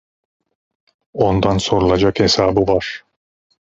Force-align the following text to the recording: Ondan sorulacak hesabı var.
Ondan 1.13 1.57
sorulacak 1.57 2.19
hesabı 2.19 2.59
var. 2.67 3.03